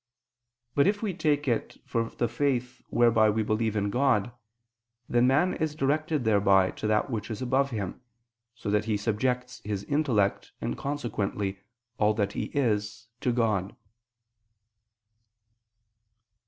[0.73, 4.31] But if we take it for the faith whereby we believe in God,
[5.07, 8.01] then man is directed thereby to that which is above him,
[8.55, 11.59] so that he subject his intellect and, consequently,
[11.99, 13.75] all that is his, to God.